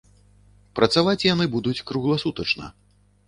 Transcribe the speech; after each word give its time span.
Працаваць 0.77 1.25
яны 1.33 1.45
будуць 1.55 1.83
кругласутачна. 1.91 2.73